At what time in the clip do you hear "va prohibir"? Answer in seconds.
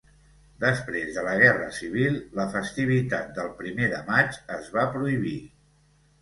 4.79-5.37